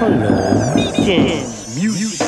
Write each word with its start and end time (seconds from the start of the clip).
Hello, 0.00 0.72
Weekend 0.74 1.44
Music 1.76 2.24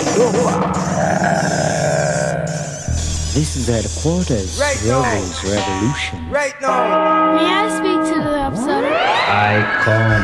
This 3.33 3.57
is 3.57 3.67
headquarters, 3.67 4.61
Right 4.61 4.77
Rebels 4.85 5.41
Revolution. 5.41 6.29
Right 6.29 6.53
now. 6.61 7.33
May 7.33 7.49
I 7.49 7.73
speak 7.73 7.97
to 8.13 8.21
the 8.21 8.47
observer? 8.47 8.93
I 8.93 9.65
come. 9.89 10.21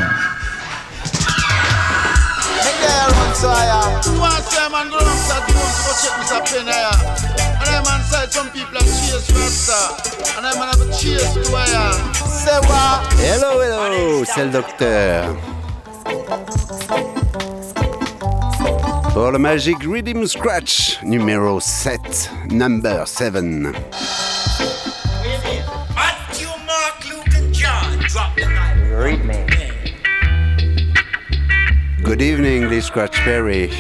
Make 2.61 2.81
that 2.85 3.17
run 3.17 3.33
so 3.33 3.49
I 3.49 3.65
am. 3.81 3.97
You 4.13 4.21
want 4.21 4.37
to 4.37 4.43
say, 4.45 4.69
man, 4.69 4.93
go 4.93 5.01
down 5.01 5.17
to 5.17 5.41
the 5.41 5.57
room 5.57 5.73
to 5.73 5.81
go 5.89 5.93
check 6.05 6.21
Mr. 6.21 6.45
Penn 6.53 6.69
here. 6.69 7.01
And 7.49 7.65
I 7.65 7.81
man 7.81 8.05
said 8.05 8.29
some 8.29 8.53
people 8.53 8.77
have 8.77 8.85
cheers 8.85 9.25
Rasta. 9.33 10.37
And 10.37 10.45
I 10.45 10.53
man 10.53 10.69
have 10.69 10.85
a 10.85 10.93
cheers 10.93 11.33
to 11.33 11.41
here. 11.49 11.97
Say 12.29 12.61
what? 12.69 13.09
Hello, 13.17 13.65
hello, 13.65 14.23
c'est 14.27 14.45
le 14.45 14.51
docteur. 14.53 15.33
Pour 19.13 19.31
le 19.33 19.39
Magic 19.39 19.77
Rhythm 19.85 20.27
Scratch 20.27 20.99
numéro 21.03 21.61
7, 21.61 22.31
number 22.51 23.07
7. 23.07 23.35
Matthew, 25.95 26.49
Mark, 26.67 27.05
Luke, 27.09 27.35
and 27.37 27.53
John 27.53 27.99
drop 28.09 28.35
the 28.37 28.47
knife. 28.47 28.79
Read 28.93 29.25
me. 29.25 29.45
Good 32.03 32.23
evening, 32.23 32.69
Lee 32.69 32.81
Scratch 32.81 33.17
Perry. 33.25 33.71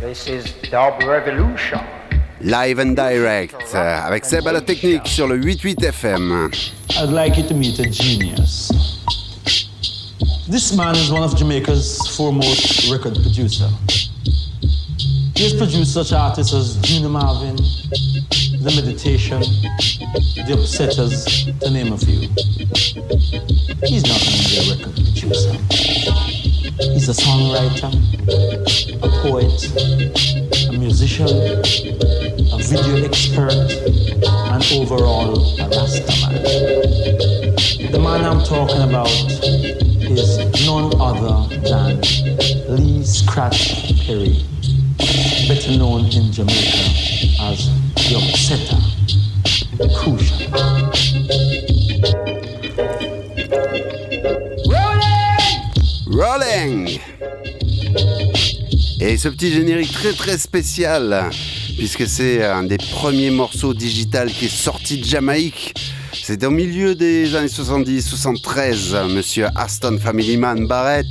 This 0.00 0.26
is 0.26 0.52
Dub 0.70 1.02
Revolution. 1.04 1.80
Live 2.42 2.78
and 2.78 2.96
direct, 2.96 3.54
euh, 3.74 3.98
avec 4.06 4.24
Seb 4.24 4.46
à 4.48 4.52
la 4.52 4.62
technique 4.62 5.06
sur 5.06 5.28
le 5.28 5.36
88 5.38 5.84
FM. 5.84 6.50
I'd 6.98 7.10
like 7.10 7.36
you 7.36 7.44
to 7.46 7.54
meet 7.54 7.78
a 7.80 7.84
genius. 7.90 8.69
This 10.50 10.76
man 10.76 10.96
is 10.96 11.12
one 11.12 11.22
of 11.22 11.36
Jamaica's 11.36 11.96
foremost 12.16 12.90
record 12.90 13.14
producer. 13.14 13.68
He 15.36 15.44
has 15.44 15.54
produced 15.54 15.94
such 15.94 16.12
artists 16.12 16.52
as 16.52 16.76
Gina 16.78 17.08
Marvin, 17.08 17.54
The 17.54 18.72
Meditation, 18.74 19.38
The 19.38 20.56
Upsetters, 20.56 21.56
to 21.60 21.70
name 21.70 21.92
a 21.92 21.98
few. 21.98 22.22
He's 23.86 24.02
not 24.02 24.20
only 24.26 24.56
a 24.58 24.74
record 24.74 24.94
producer. 24.96 26.19
He's 26.80 27.08
a 27.10 27.12
songwriter, 27.12 27.92
a 29.02 29.08
poet, 29.20 29.52
a 30.68 30.72
musician, 30.78 31.28
a 31.28 32.58
video 32.58 33.04
expert, 33.04 33.52
and 33.52 34.64
overall 34.72 35.34
a 35.60 35.68
Rastaman. 35.68 36.32
The 37.92 37.98
man 37.98 38.24
I'm 38.24 38.42
talking 38.44 38.80
about 38.80 39.10
is 40.10 40.38
none 40.66 40.90
other 40.98 41.54
than 41.60 42.00
Lee 42.74 43.04
Scratch 43.04 43.94
Perry, 44.06 44.42
better 45.48 45.76
known 45.76 46.06
in 46.06 46.32
Jamaica 46.32 46.84
as 47.42 47.68
the 47.94 48.16
Upsetter, 48.16 48.80
Rolling 56.12 56.98
Et 59.00 59.16
ce 59.16 59.28
petit 59.28 59.52
générique 59.52 59.92
très 59.92 60.12
très 60.12 60.38
spécial, 60.38 61.30
puisque 61.78 62.06
c'est 62.08 62.44
un 62.44 62.64
des 62.64 62.78
premiers 62.78 63.30
morceaux 63.30 63.74
digital 63.74 64.28
qui 64.30 64.46
est 64.46 64.48
sorti 64.48 64.98
de 64.98 65.04
Jamaïque. 65.04 65.72
C'est 66.12 66.44
au 66.44 66.50
milieu 66.50 66.94
des 66.94 67.34
années 67.36 67.46
70-73, 67.46 69.12
monsieur 69.12 69.46
Aston 69.54 69.98
Family 69.98 70.36
Man 70.36 70.66
Barrett 70.66 71.06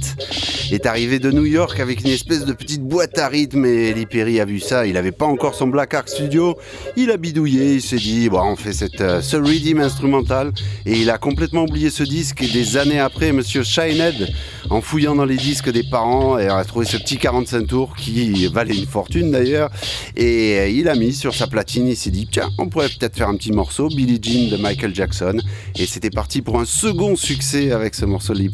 est 0.72 0.86
arrivé 0.86 1.20
de 1.20 1.32
New 1.32 1.46
York 1.46 1.80
avec 1.80 2.02
une 2.02 2.10
espèce 2.10 2.46
de 2.46 2.54
petite 2.54 2.84
boîte 2.84 3.18
à 3.18 3.28
rythme 3.28 3.66
et 3.66 3.94
Lee 3.94 4.06
Perry 4.06 4.40
a 4.40 4.46
vu 4.46 4.60
ça, 4.60 4.86
il 4.86 4.94
n'avait 4.94 5.12
pas 5.12 5.26
encore 5.26 5.56
son 5.56 5.68
Black 5.68 5.94
Ark 5.94 6.10
Studio, 6.10 6.58
il 6.96 7.10
a 7.12 7.18
bidouillé, 7.18 7.76
il 7.76 7.82
s'est 7.82 7.98
dit 7.98 8.30
bon 8.30 8.42
on 8.42 8.56
fait 8.56 8.74
cette, 8.74 9.02
euh, 9.02 9.22
ce 9.22 9.38
rhythm 9.38 9.80
instrumental. 9.80 10.52
Et 10.86 10.94
il 11.00 11.10
a 11.10 11.18
complètement 11.18 11.64
oublié 11.64 11.90
ce 11.90 12.04
disque. 12.04 12.42
Et 12.42 12.48
des 12.48 12.78
années 12.78 13.00
après 13.00 13.32
monsieur 13.32 13.64
Shinehead 13.64 14.30
en 14.70 14.82
fouillant 14.82 15.16
dans 15.16 15.26
les 15.26 15.38
disques 15.38 15.72
des 15.72 15.84
parents 15.84 16.38
et 16.38 16.48
a 16.48 16.64
trouvé 16.64 16.86
ce 16.86 16.98
petit 16.98 17.18
45 17.18 17.68
tours 17.68 17.96
qui 17.96 18.48
valait 18.48 18.76
une 18.76 18.86
fortune 18.86 19.32
d'ailleurs. 19.32 19.70
Et 20.16 20.60
euh, 20.60 20.70
il 20.70 20.88
a 20.88 20.96
mis 20.96 21.14
sur 21.14 21.34
sa 21.34 21.48
platine, 21.48 21.88
il 21.88 21.98
s'est 21.98 22.12
dit 22.12 22.28
tiens 22.32 22.50
on 22.58 22.70
pourrait 22.70 22.90
peut-être 22.90 23.16
faire 23.16 23.30
un 23.30 23.36
petit 23.36 23.52
morceau. 23.52 23.88
Billie 23.90 24.20
Jean 24.22 24.50
de 24.50 24.58
Michael 24.58 24.89
Jackson 24.94 25.40
et 25.76 25.86
c'était 25.86 26.10
parti 26.10 26.42
pour 26.42 26.60
un 26.60 26.66
second 26.66 27.16
succès 27.16 27.72
avec 27.72 27.96
ce 27.96 28.06
morceau 28.06 28.34
de 28.34 28.40
Lee. 28.40 28.50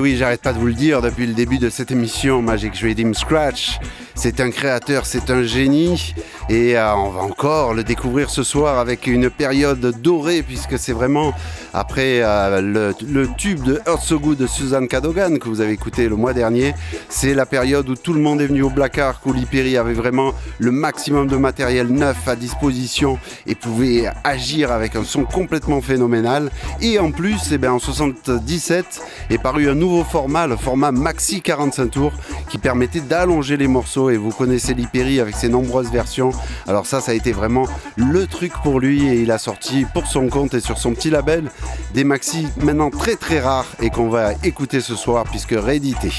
Oui, 0.00 0.16
j'arrête 0.16 0.40
pas 0.40 0.54
de 0.54 0.58
vous 0.58 0.66
le 0.66 0.72
dire 0.72 1.02
depuis 1.02 1.26
le 1.26 1.34
début 1.34 1.58
de 1.58 1.68
cette 1.68 1.90
émission 1.90 2.40
Magic 2.40 2.74
Rhythm 2.76 3.12
Scratch. 3.12 3.78
C'est 4.14 4.40
un 4.40 4.50
créateur, 4.50 5.04
c'est 5.04 5.30
un 5.30 5.42
génie. 5.42 6.14
Et 6.48 6.78
euh, 6.78 6.94
on 6.94 7.10
va 7.10 7.20
encore 7.20 7.74
le 7.74 7.84
découvrir 7.84 8.30
ce 8.30 8.42
soir 8.42 8.78
avec 8.78 9.06
une 9.06 9.28
période 9.28 10.00
dorée, 10.00 10.42
puisque 10.42 10.78
c'est 10.78 10.92
vraiment 10.92 11.34
après 11.72 12.20
euh, 12.22 12.94
le, 13.02 13.28
tube 13.36 13.62
de 13.62 13.80
Earth 13.86 14.02
So 14.02 14.18
Good 14.18 14.38
de 14.38 14.46
Suzanne 14.46 14.88
Cadogan 14.88 15.38
que 15.38 15.48
vous 15.48 15.60
avez 15.60 15.72
écouté 15.72 16.08
le 16.08 16.16
mois 16.16 16.32
dernier. 16.32 16.74
C'est 17.08 17.34
la 17.34 17.46
période 17.46 17.88
où 17.88 17.94
tout 17.94 18.12
le 18.12 18.20
monde 18.20 18.40
est 18.40 18.46
venu 18.46 18.62
au 18.62 18.70
Black 18.70 18.98
Ark, 18.98 19.24
où 19.26 19.32
Lee 19.32 19.46
Perry 19.46 19.76
avait 19.76 19.94
vraiment 19.94 20.32
le 20.58 20.70
maximum 20.70 21.28
de 21.28 21.36
matériel 21.36 21.88
neuf 21.88 22.28
à 22.28 22.36
disposition 22.36 23.18
et 23.46 23.54
pouvait 23.54 24.10
agir 24.24 24.72
avec 24.72 24.96
un 24.96 25.04
son 25.04 25.24
complètement 25.24 25.80
phénoménal. 25.80 26.50
Et 26.80 26.98
en 26.98 27.10
plus, 27.10 27.50
eh 27.52 27.58
bien, 27.58 27.72
en 27.72 27.78
77 27.78 29.00
est 29.30 29.38
paru 29.38 29.68
un 29.68 29.74
nouveau 29.74 30.04
format, 30.04 30.46
le 30.46 30.56
format 30.56 30.92
Maxi 30.92 31.40
45 31.40 31.90
tours, 31.90 32.12
qui 32.48 32.58
permettait 32.58 33.00
d'allonger 33.00 33.56
les 33.56 33.68
morceaux. 33.68 34.10
Et 34.10 34.16
vous 34.16 34.30
connaissez 34.30 34.74
Lee 34.74 34.88
Perry 34.92 35.20
avec 35.20 35.36
ses 35.36 35.48
nombreuses 35.48 35.90
versions. 35.90 36.32
Alors 36.66 36.86
ça, 36.86 37.00
ça 37.00 37.12
a 37.12 37.14
été 37.14 37.32
vraiment 37.32 37.66
le 37.96 38.26
truc 38.26 38.52
pour 38.62 38.80
lui 38.80 39.06
et 39.06 39.22
il 39.22 39.30
a 39.30 39.38
sorti 39.38 39.86
pour 39.92 40.06
son 40.06 40.28
compte 40.28 40.54
et 40.54 40.60
sur 40.60 40.78
son 40.78 40.94
petit 40.94 41.10
label 41.10 41.50
des 41.94 42.04
maxi 42.04 42.46
maintenant 42.62 42.90
très 42.90 43.16
très 43.16 43.40
rares 43.40 43.66
et 43.80 43.90
qu'on 43.90 44.08
va 44.08 44.32
écouter 44.44 44.80
ce 44.80 44.94
soir 44.94 45.24
puisque 45.24 45.54
réédité. 45.56 46.10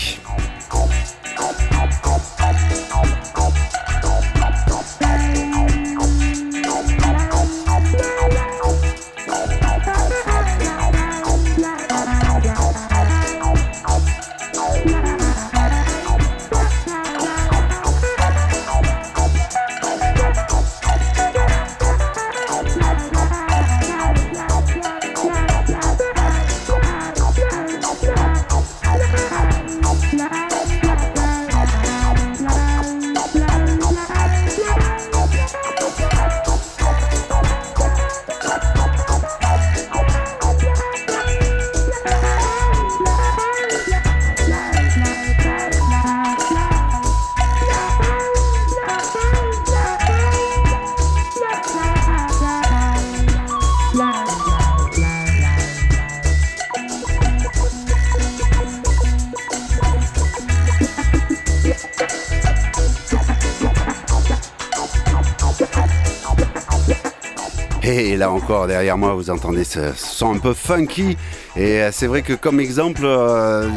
Là 68.21 68.29
encore, 68.29 68.67
derrière 68.67 68.99
moi, 68.99 69.15
vous 69.15 69.31
entendez 69.31 69.63
ce 69.63 69.93
son 69.95 70.35
un 70.35 70.37
peu 70.37 70.53
funky. 70.53 71.17
Et 71.55 71.81
euh, 71.81 71.89
c'est 71.91 72.05
vrai 72.05 72.21
que 72.21 72.33
comme 72.33 72.59
exemple, 72.59 73.01
euh, 73.03 73.67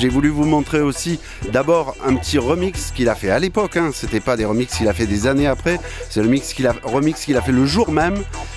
j'ai 0.00 0.08
voulu 0.08 0.28
vous 0.28 0.44
montrer 0.44 0.80
aussi 0.80 1.20
d'abord 1.52 1.94
un 2.04 2.16
petit 2.16 2.36
remix 2.38 2.90
qu'il 2.90 3.08
a 3.08 3.14
fait 3.14 3.30
à 3.30 3.38
l'époque. 3.38 3.76
Hein. 3.76 3.90
C'était 3.94 4.18
pas 4.18 4.36
des 4.36 4.44
remix 4.44 4.76
qu'il 4.76 4.88
a 4.88 4.92
fait 4.92 5.06
des 5.06 5.28
années 5.28 5.46
après. 5.46 5.78
C'est 6.10 6.20
le 6.20 6.28
mix 6.28 6.52
qu'il 6.52 6.66
a, 6.66 6.74
remix 6.82 7.24
qu'il 7.24 7.36
a 7.36 7.42
fait 7.42 7.52
le 7.52 7.64
jour 7.64 7.92
même 7.92 8.16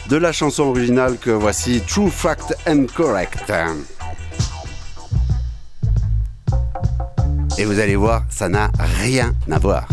de 0.10 0.18
la 0.18 0.32
chanson 0.32 0.64
originale 0.64 1.18
que 1.20 1.30
voici 1.30 1.84
True 1.88 2.10
Fact 2.10 2.56
and 2.68 2.88
Correct. 2.96 3.54
Et 7.60 7.66
vous 7.66 7.80
allez 7.80 7.96
voir, 7.96 8.24
ça 8.32 8.50
n'a 8.50 8.72
rien 9.00 9.36
à 9.52 9.60
voir. 9.60 9.88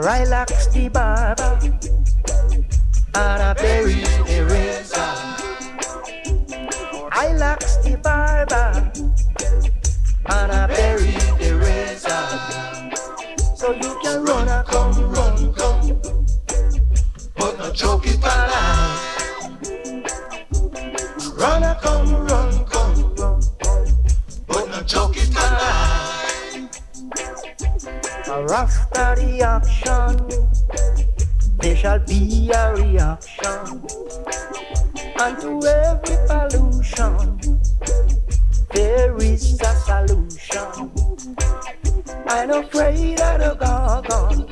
Rylax 0.00 0.72
the 0.72 0.88
barber 0.88 1.58
and 3.14 3.42
a 3.42 3.54
berry 3.60 4.04
I 7.10 7.26
Rylax 7.26 7.82
the 7.82 7.96
barber 7.98 8.92
and 10.26 10.52
a 10.52 10.68
berry 10.68 11.16
razor. 11.52 12.26
So 13.56 13.72
you 13.72 13.98
can 14.00 14.24
run, 14.24 14.46
run 14.46 14.64
come, 14.66 15.10
run, 15.10 15.52
come, 15.54 16.00
but 17.36 17.58
not 17.58 17.74
choke 17.74 18.06
it 18.06 18.18
alive. 18.18 18.87
Rasta 28.48 29.14
reaction, 29.18 30.16
there 31.58 31.76
shall 31.76 31.98
be 31.98 32.50
a 32.50 32.74
reaction. 32.76 33.82
And 35.20 35.38
to 35.42 35.60
every 35.66 36.16
pollution, 36.26 37.60
there 38.72 39.14
is 39.18 39.60
a 39.60 39.74
solution. 39.84 40.90
I'm 42.26 42.50
afraid 42.50 43.20
of 43.20 43.38
the 43.38 43.54
gargon, 43.60 44.48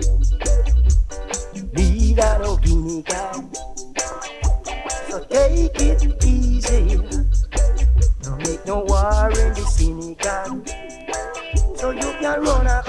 neither 1.72 2.44
of 2.44 2.60
guinea 2.60 3.02
cow. 3.02 3.48
So 5.08 5.24
take 5.24 5.80
it 5.80 6.22
easy, 6.22 7.00
don't 8.20 8.38
make 8.46 8.66
no 8.66 8.80
war 8.80 9.30
in 9.30 9.54
the 9.54 9.64
synagogue. 9.66 10.68
So 11.78 11.90
you 11.92 12.12
can 12.20 12.42
run 12.42 12.66
and 12.66 12.84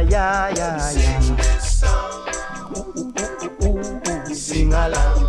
yeah, 0.00 0.48
yeah, 0.48 0.50
yeah. 0.56 0.78
Sing 0.78 1.36
this 1.36 1.80
song. 1.80 2.28
Ooh, 2.76 2.80
ooh, 2.98 3.42
ooh, 3.64 3.80
ooh, 3.86 4.30
ooh. 4.30 4.34
Sing 4.34 4.72
along. 4.72 5.20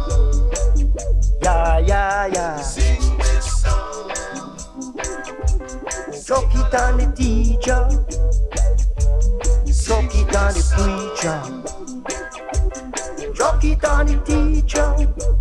Yeah, 1.42 1.80
yeah, 1.80 2.26
yeah. 2.28 2.62
Sing 2.62 3.18
this 3.18 3.62
song. 3.62 4.12
Suck 6.12 6.56
it 6.56 6.74
on 6.76 6.98
the 6.98 7.06
teacher. 7.16 7.90
Suck 9.72 10.16
it 10.16 10.36
on 10.36 10.54
the 10.54 10.64
preacher. 10.76 11.40
Suck 13.36 13.64
it 13.64 13.84
on 13.86 14.06
the 14.06 14.16
teacher. 14.26 15.33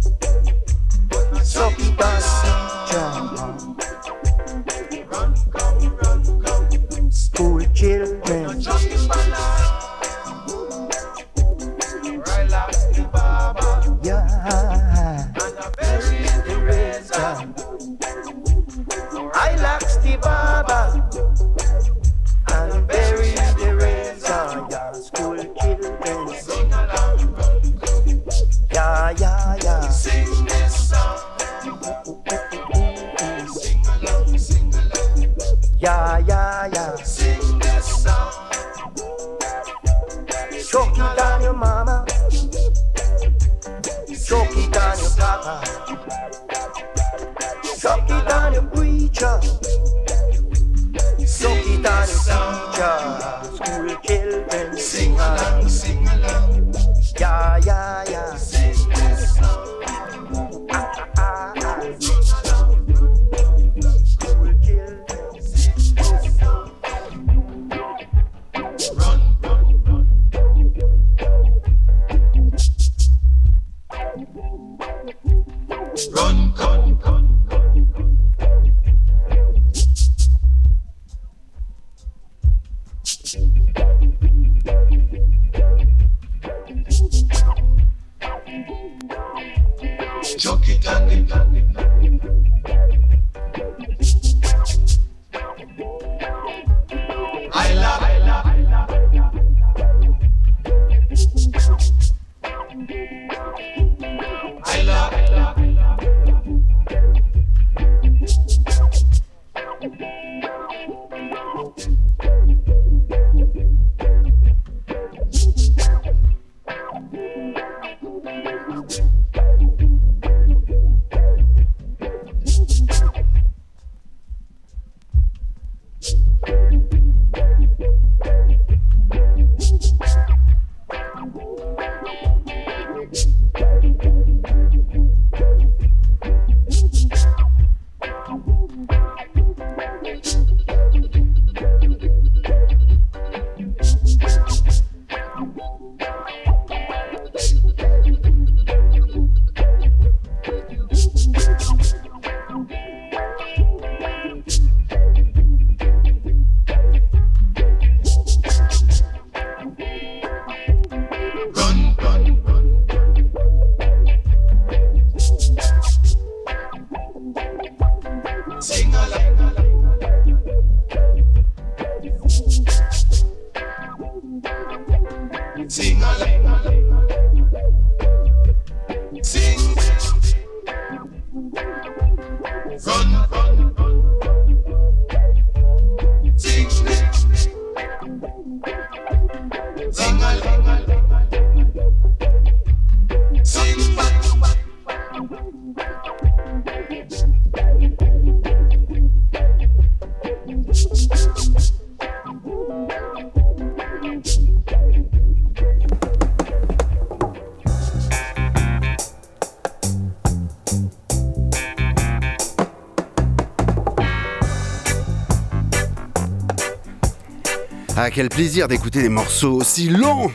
Ah, 218.04 218.10
quel 218.10 218.30
plaisir 218.30 218.66
d'écouter 218.66 219.00
des 219.00 219.08
morceaux 219.08 219.52
aussi 219.52 219.88
longs 219.88 220.32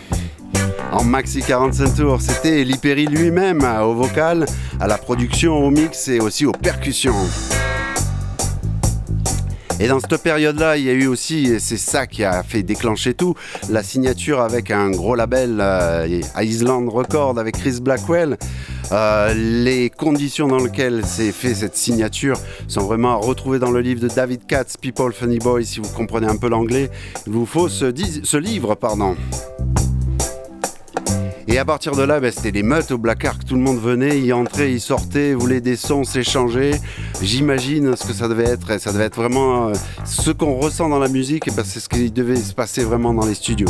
en 0.94 1.04
maxi 1.04 1.42
45 1.42 1.96
tours. 1.96 2.22
C'était 2.22 2.64
Liperi 2.64 3.08
lui-même 3.08 3.62
au 3.84 3.94
vocal, 3.94 4.46
à 4.80 4.88
la 4.88 4.98
production, 4.98 5.58
au 5.58 5.70
mix 5.70 6.08
et 6.08 6.22
aussi 6.22 6.46
aux 6.46 6.54
percussions. 6.54 7.28
Et 9.82 9.90
dans 9.90 10.00
cette 10.00 10.24
période-là, 10.24 10.78
il 10.78 10.86
y 10.86 10.90
a 10.90 10.94
eu 10.94 11.08
aussi, 11.08 11.46
et 11.46 11.60
c'est 11.60 11.78
ça 11.78 12.08
qui 12.08 12.24
a 12.24 12.42
fait 12.42 12.64
déclencher 12.64 13.14
tout, 13.14 13.36
la 13.70 13.84
signature 13.84 14.40
avec 14.40 14.72
un 14.72 14.90
gros 14.90 15.16
label 15.16 15.58
euh, 15.60 16.22
Island 16.40 16.88
Record 16.88 17.38
avec 17.38 17.58
Chris 17.58 17.80
Blackwell. 17.82 18.38
Euh, 18.98 19.34
les 19.36 19.92
conditions 19.92 20.48
dans 20.48 20.58
lesquelles 20.58 21.06
s'est 21.06 21.32
fait 21.32 21.54
cette 21.54 21.77
signature 21.77 22.36
sont 22.68 22.82
vraiment 22.82 23.20
retrouvées 23.20 23.60
dans 23.60 23.70
le 23.70 23.80
livre 23.80 24.01
de 24.01 24.08
David 24.08 24.48
Katz, 24.48 24.75
People 24.75 25.13
Funny 25.13 25.38
Boy, 25.38 25.66
si 25.66 25.80
vous 25.80 25.89
comprenez 25.89 26.25
un 26.25 26.36
peu 26.36 26.50
l'anglais. 26.50 26.89
Il 27.27 27.34
vous 27.34 27.46
faut 27.46 27.70
ce, 27.70 28.38
livre, 28.38 28.74
pardon. 28.74 29.16
Et 31.48 31.60
à 31.60 31.66
partir 31.66 31.96
de 31.96 32.01
là, 32.01 32.20
ben, 32.20 32.32
c'était 32.32 32.50
les 32.50 32.63
meutes 32.63 32.89
au 32.89 32.98
Black 32.98 33.24
Ark. 33.24 33.46
Tout 33.46 33.54
le 33.54 33.62
monde 33.62 33.80
venait, 33.80 34.20
y 34.20 34.34
entrait, 34.34 34.74
y 34.74 34.80
sortait, 34.80 35.36
voulait 35.36 35.62
des 35.62 35.75
sons, 35.75 36.04
s'échanger. 36.04 36.72
J'imagine 37.22 37.96
ce 37.96 38.08
que 38.08 38.13
ça 38.13 38.27
devait 38.27 38.46
être. 38.46 38.80
ça 38.80 38.92
devait 38.92 39.06
être 39.06 39.18
vraiment 39.18 39.68
euh, 39.68 39.74
ce 40.06 40.32
qu'on 40.32 40.56
ressent 40.56 40.89
dans 40.89 41.00
la 41.00 41.08
musique. 41.08 41.48
Et 41.48 41.51
ben, 41.51 41.63
c'est 41.63 41.80
ce 41.80 41.88
qui 41.88 42.10
devait 42.10 42.36
se 42.36 42.56
passer 42.56 42.84
vraiment 42.84 43.13
dans 43.13 43.27
les 43.27 43.36
studios. 43.36 43.70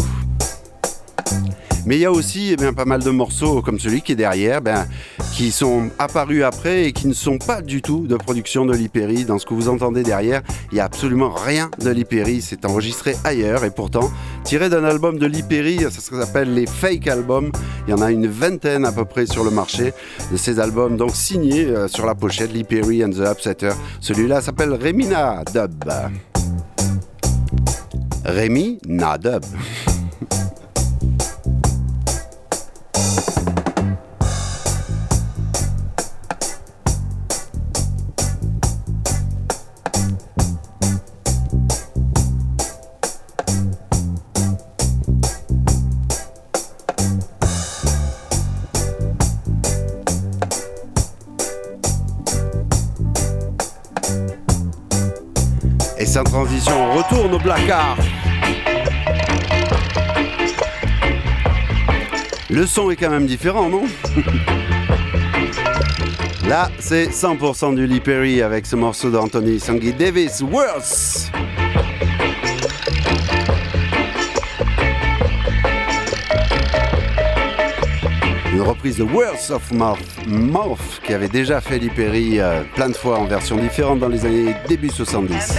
Mais 1.87 1.95
il 1.95 2.01
y 2.01 2.05
a 2.05 2.11
aussi 2.11 2.49
eh 2.51 2.57
bien, 2.57 2.73
pas 2.73 2.83
mal 2.83 3.01
de 3.01 3.09
morceaux 3.11 3.61
comme 3.61 3.79
celui 3.79 4.01
qui 4.01 4.11
est 4.11 4.15
derrière, 4.15 4.61
ben, 4.61 4.85
qui 5.33 5.51
sont 5.51 5.89
apparus 5.99 6.43
après 6.43 6.83
et 6.83 6.91
qui 6.91 7.07
ne 7.07 7.13
sont 7.13 7.37
pas 7.37 7.61
du 7.61 7.81
tout 7.81 8.07
de 8.07 8.17
production 8.17 8.65
de 8.65 8.75
Liperi. 8.75 9.23
Dans 9.23 9.39
ce 9.39 9.45
que 9.45 9.53
vous 9.53 9.69
entendez 9.69 10.03
derrière, 10.03 10.41
il 10.69 10.75
n'y 10.75 10.81
a 10.81 10.83
absolument 10.83 11.29
rien 11.29 11.71
de 11.79 11.89
Liperi. 11.89 12.41
C'est 12.41 12.65
enregistré 12.65 13.15
ailleurs 13.23 13.63
et 13.63 13.71
pourtant 13.71 14.11
tiré 14.43 14.67
d'un 14.67 14.83
album 14.83 15.17
de 15.17 15.27
Liperi, 15.27 15.79
ça 15.89 16.01
s'appelle 16.01 16.53
les 16.53 16.65
Fake 16.65 17.07
Albums. 17.07 17.53
Il 17.87 17.91
y 17.91 17.93
en 17.93 18.01
a 18.01 18.11
une 18.11 18.27
vingtaine 18.27 18.83
à 18.83 18.91
peu 18.91 19.05
près 19.05 19.25
sur 19.25 19.45
le 19.45 19.51
marché 19.51 19.93
de 20.29 20.35
ces 20.35 20.59
albums, 20.59 20.97
donc 20.97 21.15
signés 21.15 21.67
euh, 21.67 21.87
sur 21.87 22.05
la 22.05 22.15
pochette 22.15 22.51
Liperi 22.51 23.05
and 23.05 23.11
the 23.11 23.31
Upsetter. 23.31 23.71
Celui-là 24.01 24.41
s'appelle 24.41 24.73
Remina 24.73 25.41
Dub. 25.53 25.85
Rémi 28.25 28.79
Nadub. 28.85 29.45
transition, 56.29 56.73
on 56.73 56.97
retourne 56.97 57.33
au 57.33 57.39
placard. 57.39 57.97
Le 62.49 62.65
son 62.65 62.91
est 62.91 62.95
quand 62.95 63.09
même 63.09 63.25
différent, 63.25 63.69
non? 63.69 63.83
Là, 66.47 66.69
c'est 66.79 67.07
100% 67.09 67.75
du 67.75 67.85
Lee 67.87 68.41
avec 68.41 68.65
ce 68.65 68.75
morceau 68.75 69.09
d'Anthony 69.09 69.59
Sangi 69.59 69.93
Davis, 69.93 70.41
Worse. 70.41 71.29
Une 78.53 78.61
reprise 78.61 78.97
de 78.97 79.03
Words 79.03 79.51
of 79.51 79.71
Mouth, 79.71 79.99
Mouth 80.25 81.01
qui 81.05 81.13
avait 81.13 81.27
déjà 81.27 81.61
fait 81.61 81.79
Lee 81.79 81.91
euh, 82.39 82.63
plein 82.75 82.89
de 82.89 82.95
fois 82.95 83.19
en 83.19 83.25
version 83.25 83.57
différente 83.57 83.99
dans 83.99 84.09
les 84.09 84.25
années 84.25 84.55
début 84.67 84.89
70. 84.89 85.57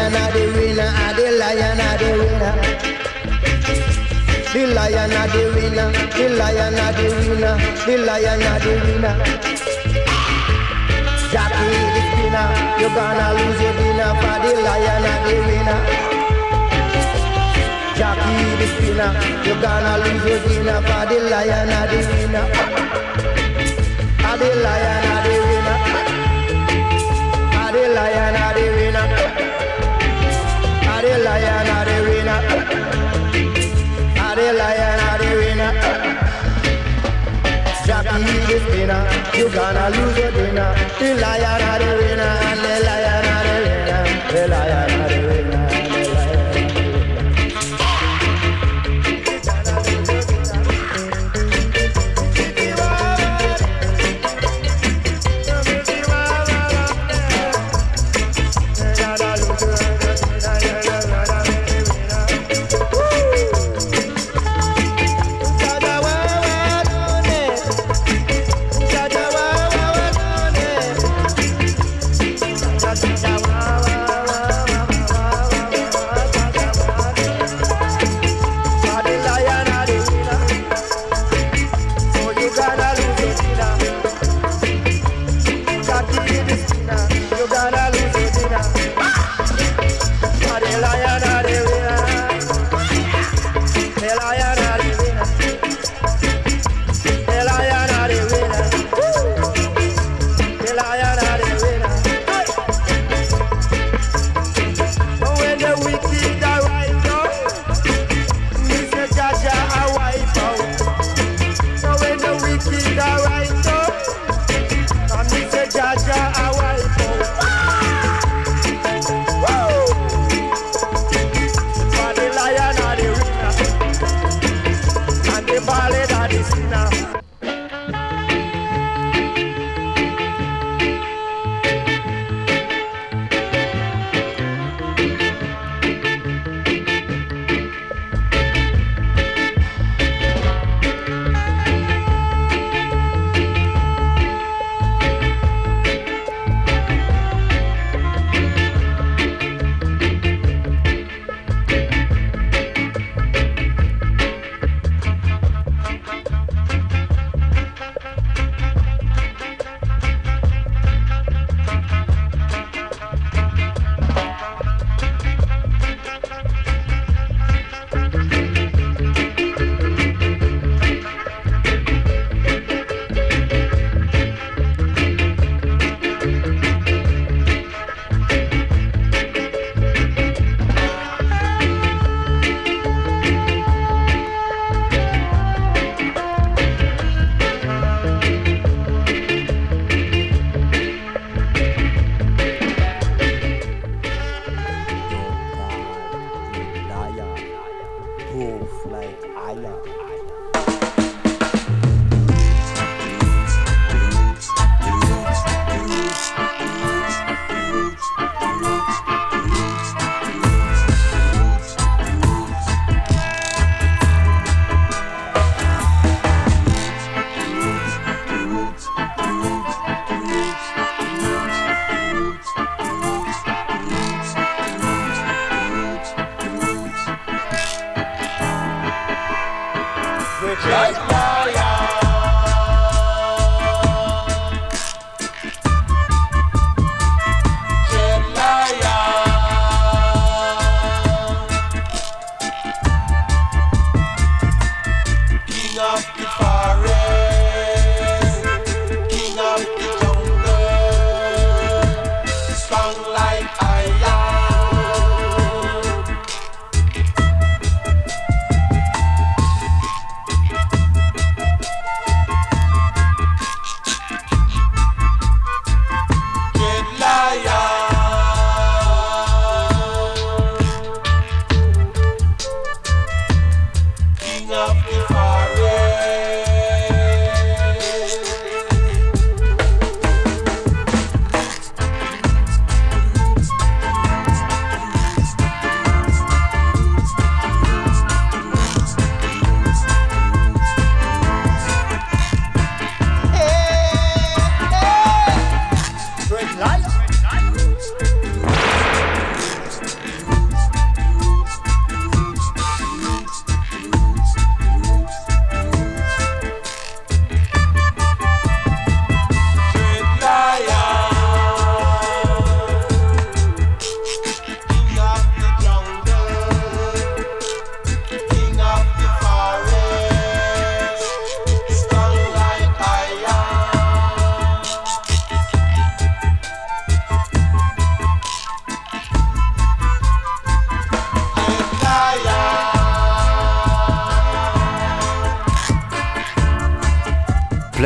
Lion 0.00 0.16
are 0.16 0.32
the 0.32 0.42
winner, 0.56 0.88
ah, 0.88 1.12
the 1.16 1.26
lion 1.40 1.80
are 1.86 1.96
the 2.00 2.08
winner. 2.20 2.54
The 4.52 4.62
lion 4.74 5.12
are 5.12 5.28
the 5.28 5.42
winner, 5.54 5.88
the 6.16 6.26
lion 6.40 6.78
are 6.80 6.92
the 6.96 7.06
winner, 7.28 7.54
the 7.84 7.94
lion 8.08 8.42
are 8.50 8.60
the 8.64 8.72
winner. 8.84 9.14
Jackie 11.30 11.84
the 11.94 12.00
spinner, 12.08 12.46
you 12.80 12.88
gonna 12.96 13.26
lose 13.36 13.60
your 13.60 13.74
dinner 13.76 14.10
for 14.20 14.36
the 14.42 14.52
lion 14.66 15.06
are 15.10 15.20
the 15.26 15.34
winner. 15.46 15.80
Jackie 17.98 18.56
the 18.60 18.66
spinner, 18.72 19.10
you 19.44 19.54
gonna 19.60 19.94
lose 20.02 20.24
your 20.24 20.40
dinner 20.48 20.80
for 20.88 21.02
the 21.10 21.18
lion 21.30 21.70
are 21.76 21.86
the 21.92 21.98
winner. 22.08 22.46
Ah, 24.24 24.36
the 24.40 24.48
lion 24.64 25.04
are 25.12 25.22
the 25.26 25.34
winner. 25.46 25.78
Ah, 27.52 27.68
the 27.72 27.82
lion 27.94 28.36
are. 28.36 28.40
Ah, 28.40 28.52
the 28.54 28.69
lion 31.30 31.68
are 31.76 31.84
the 31.88 31.96
winner. 32.06 32.40
Ah, 34.24 34.32
the 34.38 34.46
lion 34.60 35.00
are 35.08 35.18
the 35.22 35.30
winner. 35.40 35.72
Jackie 37.86 38.38
the 38.48 38.56
spinner, 38.64 39.02
you 39.38 39.46
gonna 39.54 39.86
lose 39.94 40.18
your 40.22 40.32
dinner. 40.36 40.70
The 40.98 41.08
lion 41.22 41.62
are 41.70 41.78
the 41.82 41.90
winner, 42.00 42.32
and 42.50 42.60
the 42.64 42.74
lion 42.86 43.26
are 43.34 43.44
the 43.46 43.56
winner. 43.66 44.02
The 44.32 44.42
lion 44.52 44.74
are 44.74 44.88
the 44.88 45.14
winner. 45.14 45.19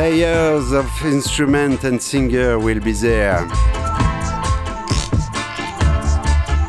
Players 0.04 0.74
of 0.74 0.86
instrument 1.06 1.82
and 1.82 1.98
singer 1.98 2.58
will 2.58 2.78
be 2.78 2.92
there. 2.92 3.38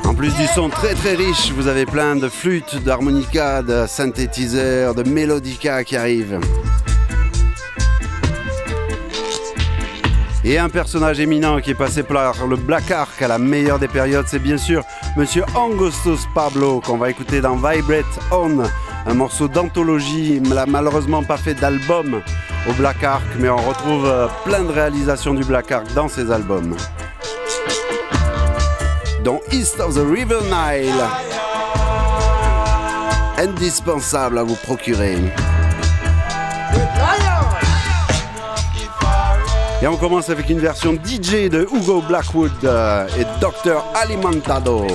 En 0.06 0.13
plus 0.13 0.34
du 0.36 0.48
son 0.48 0.69
très 0.69 0.93
très 0.93 1.15
riche, 1.15 1.52
vous 1.52 1.67
avez 1.67 1.86
plein 1.86 2.15
de 2.15 2.30
flûtes, 2.30 2.82
d'harmonica, 2.82 3.62
de 3.62 3.88
synthétiseurs, 3.88 4.95
de 4.95 5.04
mélodica 5.04 5.84
qui 5.84 5.98
arrivent. 5.98 6.39
Et 10.45 10.58
un 10.58 10.69
personnage 10.69 11.19
éminent 11.19 11.60
qui 11.60 11.71
est 11.71 11.76
passé 11.78 12.04
par 12.04 12.48
le 12.48 12.56
Black 12.56 12.89
Ark 12.89 13.21
à 13.21 13.28
la 13.28 13.38
meilleure 13.38 13.80
des 13.80 13.89
périodes, 13.89 14.28
c'est 14.30 14.39
bien 14.39 14.58
sûr 14.58 14.84
Monsieur 15.17 15.43
Augustus 15.58 16.26
Pablo 16.34 16.80
qu'on 16.80 16.98
va 16.98 17.10
écouter 17.10 17.41
dans 17.41 17.56
Vibrate 17.56 18.06
On, 18.32 18.63
un 19.06 19.13
morceau 19.13 19.50
d'anthologie, 19.50 20.41
malheureusement 20.67 21.24
pas 21.24 21.38
fait 21.38 21.56
d'album 21.56 22.21
au 22.67 22.73
Black 22.73 23.04
Ark, 23.04 23.23
mais 23.39 23.49
on 23.49 23.58
retrouve 23.58 24.06
euh, 24.06 24.28
plein 24.43 24.63
de 24.63 24.71
réalisations 24.71 25.34
du 25.34 25.43
Black 25.43 25.71
Ark 25.71 25.86
dans 25.93 26.08
ses 26.08 26.32
albums. 26.32 26.75
Dont 29.23 29.39
East 29.51 29.80
of 29.80 29.95
the 29.95 30.06
River 30.08 30.39
Nile, 30.43 31.04
indispensable 33.38 34.38
à 34.38 34.43
vous 34.43 34.56
procurer. 34.56 35.17
Et 39.82 39.88
on 39.88 39.97
commence 39.97 40.30
avec 40.30 40.49
une 40.49 40.60
version 40.60 40.93
DJ 40.93 41.49
de 41.49 41.67
Hugo 41.71 42.01
Blackwood 42.01 42.51
euh, 42.63 43.08
et 43.19 43.25
Dr. 43.39 43.84
Alimentado. 43.93 44.88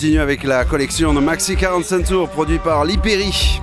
Continue 0.00 0.20
avec 0.20 0.44
la 0.44 0.64
collection 0.64 1.12
de 1.12 1.20
Maxi 1.20 1.56
45 1.56 2.04
Tours 2.06 2.30
produit 2.30 2.58
par 2.58 2.86
Liperi. 2.86 3.60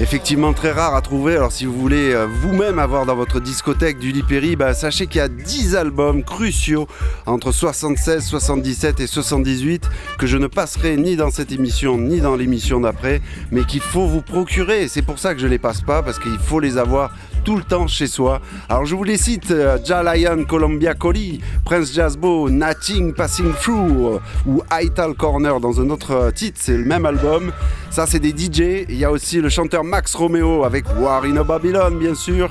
Effectivement 0.00 0.54
très 0.54 0.72
rare 0.72 0.94
à 0.94 1.02
trouver, 1.02 1.36
alors 1.36 1.52
si 1.52 1.66
vous 1.66 1.78
voulez 1.78 2.14
euh, 2.14 2.26
vous-même 2.40 2.78
avoir 2.78 3.04
dans 3.04 3.16
votre 3.16 3.38
discothèque 3.38 3.98
du 3.98 4.12
Liperi, 4.12 4.56
bah, 4.56 4.72
sachez 4.72 5.08
qu'il 5.08 5.18
y 5.18 5.20
a 5.20 5.28
10 5.28 5.76
albums 5.76 6.24
cruciaux 6.24 6.88
entre 7.26 7.52
76, 7.52 8.24
77 8.24 9.00
et 9.00 9.06
78 9.06 9.90
que 10.18 10.26
je 10.26 10.38
ne 10.38 10.46
passerai 10.46 10.96
ni 10.96 11.16
dans 11.16 11.30
cette 11.30 11.52
émission 11.52 11.98
ni 11.98 12.22
dans 12.22 12.34
l'émission 12.34 12.80
d'après, 12.80 13.20
mais 13.50 13.64
qu'il 13.64 13.82
faut 13.82 14.06
vous 14.06 14.22
procurer. 14.22 14.88
C'est 14.88 15.02
pour 15.02 15.18
ça 15.18 15.34
que 15.34 15.40
je 15.40 15.46
les 15.46 15.58
passe 15.58 15.82
pas, 15.82 16.02
parce 16.02 16.18
qu'il 16.18 16.38
faut 16.38 16.60
les 16.60 16.78
avoir 16.78 17.10
tout 17.44 17.56
le 17.56 17.62
temps 17.62 17.86
chez 17.86 18.06
soi. 18.06 18.40
Alors 18.68 18.86
je 18.86 18.94
vous 18.94 19.04
les 19.04 19.18
cite 19.18 19.50
euh, 19.50 19.76
Jalayan 19.84 20.44
Columbia 20.44 20.94
Collie, 20.94 21.40
Prince 21.64 21.92
Jazzbo, 21.92 22.48
Nothing 22.48 23.12
Passing 23.12 23.52
Through 23.52 24.14
euh, 24.14 24.18
ou 24.46 24.62
Ital 24.72 25.14
Corner 25.14 25.60
dans 25.60 25.80
un 25.80 25.90
autre 25.90 26.12
euh, 26.12 26.30
titre, 26.30 26.58
c'est 26.60 26.76
le 26.76 26.84
même 26.84 27.04
album. 27.04 27.52
Ça 27.90 28.06
c'est 28.06 28.18
des 28.18 28.30
DJ. 28.30 28.86
Il 28.88 28.96
y 28.96 29.04
a 29.04 29.10
aussi 29.10 29.40
le 29.40 29.50
chanteur 29.50 29.84
Max 29.84 30.14
Romeo 30.14 30.64
avec 30.64 30.86
War 30.98 31.24
in 31.24 31.36
a 31.36 31.44
Babylon 31.44 31.92
bien 31.92 32.14
sûr. 32.14 32.50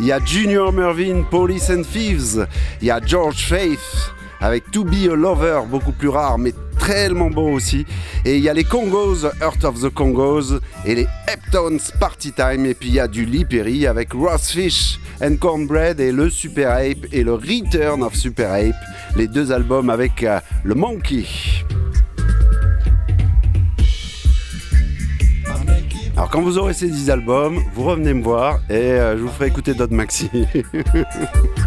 Il 0.00 0.06
y 0.06 0.12
a 0.12 0.18
Junior 0.24 0.72
Mervyn, 0.72 1.22
Police 1.30 1.70
and 1.70 1.82
Thieves. 1.82 2.46
Il 2.80 2.88
y 2.88 2.90
a 2.90 3.00
George 3.00 3.46
Faith 3.46 4.12
avec 4.40 4.72
To 4.72 4.82
Be 4.82 5.08
a 5.08 5.14
Lover, 5.14 5.60
beaucoup 5.70 5.92
plus 5.92 6.08
rare, 6.08 6.36
mais 6.36 6.52
tellement 6.86 7.30
beau 7.30 7.48
aussi. 7.48 7.86
Et 8.24 8.36
il 8.36 8.42
y 8.42 8.48
a 8.48 8.54
les 8.54 8.64
Congos, 8.64 9.24
Earth 9.40 9.64
of 9.64 9.80
the 9.80 9.88
Congos, 9.88 10.58
et 10.84 10.94
les 10.94 11.06
Heptones 11.28 11.80
Party 12.00 12.32
Time. 12.32 12.66
Et 12.66 12.74
puis 12.74 12.88
il 12.88 12.94
y 12.94 13.00
a 13.00 13.08
du 13.08 13.24
Lee 13.24 13.86
avec 13.86 14.12
Ross 14.12 14.50
Fish 14.50 14.98
and 15.22 15.36
Cornbread 15.36 16.00
et 16.00 16.12
le 16.12 16.30
Super 16.30 16.72
Ape 16.72 17.06
et 17.12 17.22
le 17.22 17.34
Return 17.34 18.02
of 18.02 18.14
Super 18.14 18.52
Ape, 18.52 18.74
les 19.16 19.28
deux 19.28 19.52
albums 19.52 19.90
avec 19.90 20.22
euh, 20.22 20.40
le 20.64 20.74
Monkey. 20.74 21.24
Alors 26.16 26.28
quand 26.28 26.42
vous 26.42 26.58
aurez 26.58 26.74
ces 26.74 26.88
10 26.88 27.10
albums, 27.10 27.58
vous 27.74 27.84
revenez 27.84 28.12
me 28.14 28.22
voir 28.22 28.60
et 28.68 28.74
euh, 28.74 29.16
je 29.16 29.22
vous 29.22 29.30
ferai 29.30 29.46
écouter 29.46 29.74
d'autres 29.74 29.94
maxi. 29.94 30.30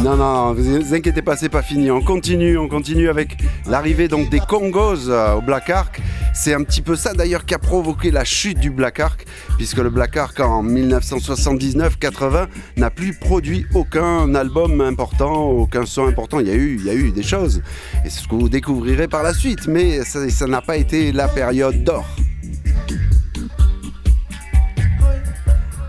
Non, 0.00 0.16
non, 0.16 0.52
vous 0.52 0.94
inquiétez 0.94 1.22
pas, 1.22 1.36
c'est 1.36 1.48
pas 1.48 1.62
fini. 1.62 1.90
On 1.90 2.00
continue, 2.00 2.56
on 2.58 2.66
continue 2.66 3.08
avec 3.08 3.36
l'arrivée 3.68 4.08
donc 4.08 4.30
des 4.30 4.40
Congos 4.40 5.08
euh, 5.08 5.34
au 5.34 5.42
Black 5.42 5.70
Ark. 5.70 6.00
C'est 6.34 6.54
un 6.54 6.64
petit 6.64 6.80
peu 6.82 6.96
ça 6.96 7.12
d'ailleurs 7.12 7.44
qui 7.44 7.54
a 7.54 7.58
provoqué 7.58 8.10
la 8.10 8.24
chute 8.24 8.58
du 8.58 8.70
Black 8.70 8.98
Ark, 8.98 9.24
puisque 9.58 9.78
le 9.78 9.90
Black 9.90 10.16
Ark 10.16 10.40
en 10.40 10.64
1979-80 10.64 12.46
n'a 12.78 12.90
plus 12.90 13.12
produit 13.12 13.66
aucun 13.74 14.34
album 14.34 14.80
important, 14.80 15.50
aucun 15.50 15.86
son 15.86 16.08
important. 16.08 16.40
Il 16.40 16.48
y 16.48 16.50
a 16.50 16.54
eu, 16.54 16.78
il 16.80 16.86
y 16.86 16.90
a 16.90 16.94
eu 16.94 17.12
des 17.12 17.22
choses, 17.22 17.62
et 18.04 18.10
c'est 18.10 18.22
ce 18.22 18.28
que 18.28 18.34
vous 18.34 18.48
découvrirez 18.48 19.06
par 19.06 19.22
la 19.22 19.34
suite, 19.34 19.68
mais 19.68 20.02
ça 20.04 20.28
ça 20.30 20.46
n'a 20.46 20.62
pas 20.62 20.78
été 20.78 21.12
la 21.12 21.28
période 21.28 21.84
d'or. 21.84 22.06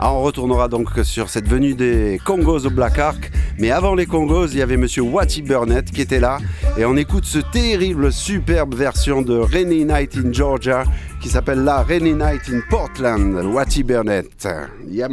Ah, 0.05 0.11
on 0.11 0.21
retournera 0.21 0.67
donc 0.67 0.89
sur 1.03 1.29
cette 1.29 1.47
venue 1.47 1.75
des 1.75 2.19
Congos 2.25 2.65
au 2.65 2.69
Black 2.69 2.99
Ark. 2.99 3.31
Mais 3.59 3.71
avant 3.71 3.95
les 3.95 4.05
Congos, 4.05 4.47
il 4.47 4.57
y 4.57 4.61
avait 4.61 4.77
monsieur 4.77 5.03
Watty 5.03 5.41
Burnett 5.41 5.91
qui 5.91 6.01
était 6.01 6.19
là. 6.19 6.39
Et 6.77 6.85
on 6.85 6.95
écoute 6.97 7.25
ce 7.25 7.39
terrible, 7.39 8.11
superbe 8.11 8.75
version 8.75 9.21
de 9.21 9.37
Rainy 9.37 9.85
Night 9.85 10.17
in 10.17 10.31
Georgia 10.31 10.83
qui 11.21 11.29
s'appelle 11.29 11.63
la 11.63 11.83
Rainy 11.83 12.13
Night 12.13 12.41
in 12.49 12.61
Portland. 12.69 13.35
Watty 13.53 13.83
Burnett. 13.83 14.47
Yeah 14.87 15.07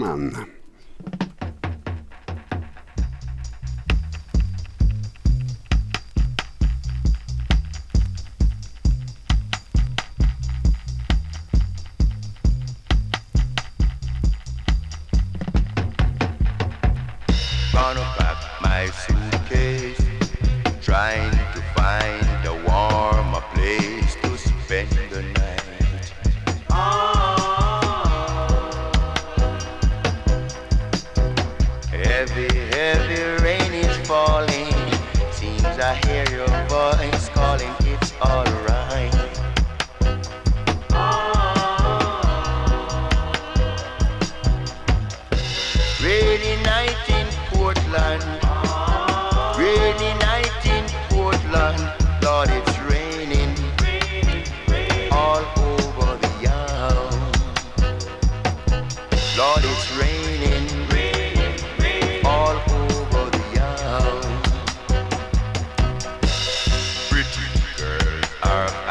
girls 67.77 68.25
are 68.43 68.90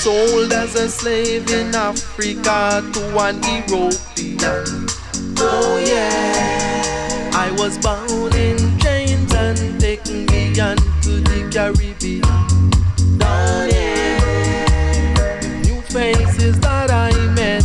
sold 0.00 0.50
as 0.50 0.74
a 0.76 0.88
slave 0.88 1.50
in 1.50 1.74
Africa 1.74 2.82
to 2.94 3.18
an 3.18 3.36
European. 3.68 4.86
Oh 5.36 5.76
yeah. 5.86 7.30
I 7.34 7.50
was 7.58 7.76
bound 7.76 8.34
in 8.34 8.56
chains 8.78 9.30
and 9.34 9.78
taken 9.78 10.24
beyond 10.24 10.80
to 11.02 11.20
the 11.20 11.50
Caribbean. 11.52 12.22
Oh, 12.24 13.18
Down 13.18 13.68
there, 13.68 15.42
new 15.66 15.82
faces 15.82 16.58
that 16.60 16.90
I 16.90 17.12
met, 17.36 17.60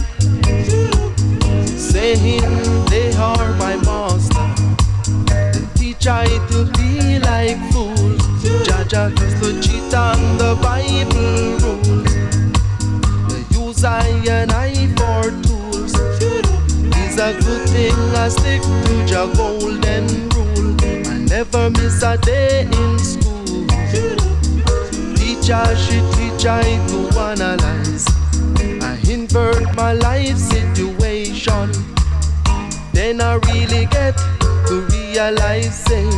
saying 1.77 2.43
they 2.89 3.13
are 3.15 3.53
my 3.63 3.77
master. 3.87 4.47
They 5.53 5.65
teach 5.75 6.05
I 6.05 6.25
to 6.49 6.65
be 6.75 7.17
like 7.19 7.59
fools. 7.71 8.19
Jaja 8.67 9.09
used 9.21 9.41
to 9.41 9.61
cheat 9.61 9.93
on 9.93 10.37
the 10.37 10.59
Bible 10.61 11.54
And 14.35 14.51
I 14.51 14.75
for 14.97 15.31
tools. 15.43 15.93
It's 16.99 17.17
a 17.17 17.31
good 17.39 17.69
thing 17.69 17.95
I 18.15 18.27
stick 18.27 18.61
to 18.61 18.93
your 19.11 19.27
golden 19.33 20.05
rule. 20.29 20.75
I 21.07 21.17
never 21.19 21.69
miss 21.69 22.03
a 22.03 22.17
day 22.17 22.67
in 22.67 22.99
school. 22.99 23.65
Teacher, 25.15 25.65
she 25.77 26.01
teach 26.13 26.45
I 26.45 26.63
to 26.89 26.99
analyze. 27.17 28.05
I 28.83 28.99
invert 29.09 29.73
my 29.75 29.93
life 29.93 30.37
situation. 30.37 31.71
Then 32.91 33.21
I 33.21 33.35
really 33.49 33.85
get 33.85 34.17
to 34.67 34.85
realize, 34.91 35.79
say, 35.85 36.09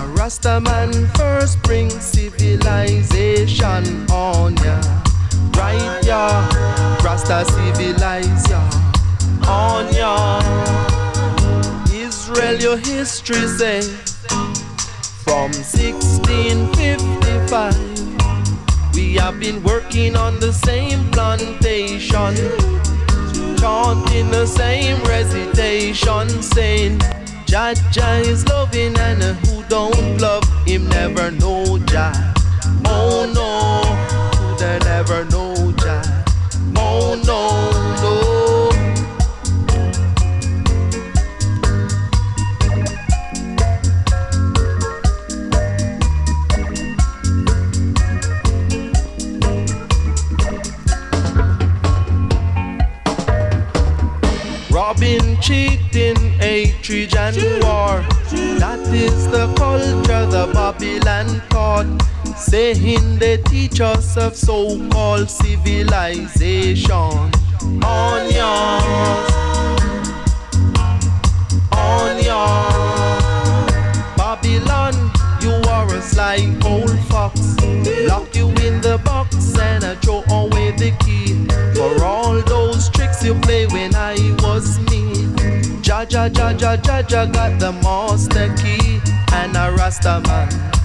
a 0.00 0.06
Rasta 0.16 0.58
man 0.60 0.92
first 1.18 1.62
bring 1.62 1.90
civilization 1.90 3.84
on 4.10 4.56
ya. 4.56 4.97
Right, 5.58 6.00
ya, 6.04 6.48
Rasta 7.04 7.44
civilize 7.44 8.48
ya. 8.48 8.62
On 9.48 9.92
ya. 9.92 10.40
Israel, 11.92 12.56
your 12.60 12.76
history 12.78 13.46
say, 13.48 13.82
from 15.24 15.50
1655. 15.52 17.74
We 18.94 19.14
have 19.14 19.38
been 19.40 19.62
working 19.62 20.16
on 20.16 20.38
the 20.38 20.52
same 20.52 21.10
plantation, 21.10 22.34
chanting 23.58 24.30
the 24.30 24.46
same 24.46 25.02
recitation, 25.04 26.28
saying, 26.42 26.98
Jaja 27.46 28.20
is 28.20 28.46
loving 28.48 28.96
and 28.98 29.22
who 29.22 29.62
don't 29.68 30.18
love 30.20 30.44
him 30.66 30.86
never 30.88 31.30
know 31.30 31.78
Jah. 31.86 32.12
Oh 32.84 33.24
no, 33.34 33.82
who 34.36 34.56
they 34.58 34.78
never 34.80 35.24
know 35.24 35.46
Jah. 35.46 35.47
No, 36.98 37.14
no. 37.14 38.70
Robbing, 54.72 55.38
cheating, 55.40 56.16
hatred 56.40 57.14
and 57.14 57.36
war. 57.62 58.02
That 58.58 58.80
is 58.92 59.28
the 59.28 59.54
culture 59.54 60.26
the 60.26 60.50
Babylon 60.52 61.42
taught, 61.48 61.86
saying 62.38 63.18
they 63.18 63.36
teach 63.38 63.80
us 63.80 64.16
of 64.16 64.36
so-called 64.36 65.28
civilization. 65.28 67.32
Onions, 67.84 69.32
onions. 71.72 72.78
Babylon, 74.16 74.94
you 75.42 75.50
are 75.68 75.92
a 75.94 76.00
sly 76.00 76.38
old 76.64 76.98
fox. 77.08 77.56
Lock 78.06 78.34
you 78.34 78.48
in 78.66 78.80
the 78.80 79.00
box 79.04 79.58
and 79.58 79.84
I 79.84 79.96
throw 79.96 80.22
away 80.30 80.70
the 80.72 80.92
key. 81.04 81.34
For 81.74 82.04
all 82.04 82.40
those 82.42 82.88
tricks 82.90 83.24
you 83.24 83.34
play 83.34 83.66
when 83.66 83.94
I 83.94 84.14
was 84.42 84.78
me. 84.90 85.26
Jaja, 85.82 86.30
Jaja, 86.30 86.76
Jaja 86.76 87.32
got 87.32 87.58
the 87.58 87.72
master 87.82 88.54
key. 88.56 89.00
And 89.32 89.56
a 89.56 89.72
Rasta 89.76 90.20
man 90.26 90.48
bring 90.50 90.77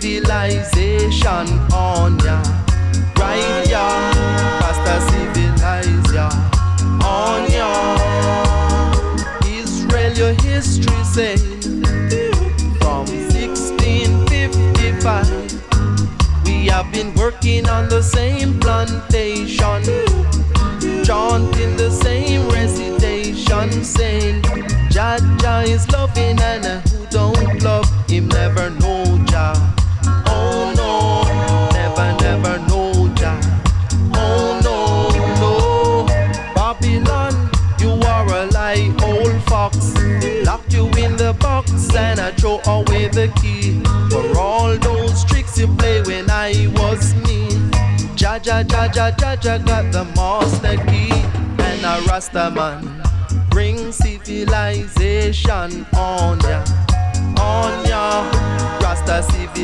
civilization 0.00 1.46
on 1.72 2.18
ya. 2.18 2.73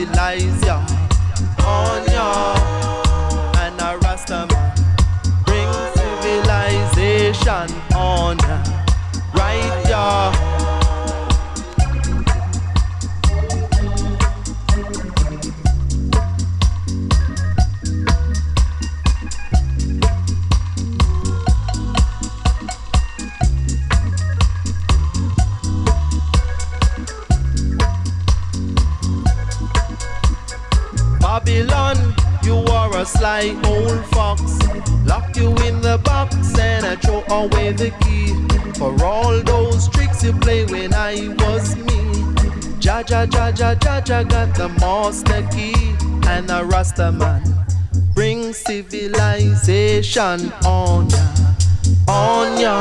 Eliza. 0.00 0.79
Civilization 50.20 50.52
on 50.66 51.08
ya, 51.08 51.24
on 52.08 52.60
ya. 52.60 52.76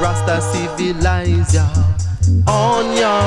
Rasta 0.00 0.40
civilize 0.40 1.54
ya, 1.54 1.66
on 2.46 2.94
ya. 2.96 3.18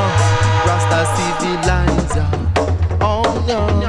Rasta 0.65 1.05
civilize 1.15 2.15
ya, 2.15 2.25
on 3.05 3.81
ya. 3.81 3.82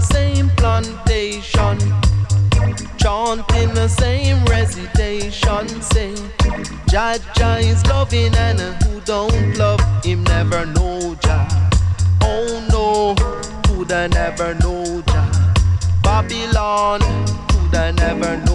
Same 0.00 0.48
plantation, 0.50 1.78
chanting 2.96 3.72
the 3.74 3.88
same 3.88 4.44
recitation, 4.46 5.68
Say, 5.82 6.14
saying 6.14 6.30
Jaja 6.90 7.60
is 7.60 7.84
loving 7.86 8.34
and 8.34 8.60
who 8.82 9.00
don't 9.02 9.56
love 9.58 9.80
him 10.04 10.24
never 10.24 10.66
know 10.66 11.14
Jah. 11.22 11.48
Oh 12.22 12.66
no, 12.70 13.14
who'da 13.66 14.08
never 14.08 14.54
know 14.54 15.02
Jah? 15.02 15.54
Babylon, 16.02 17.00
who'da 17.52 17.92
never 17.92 18.36
know 18.44 18.49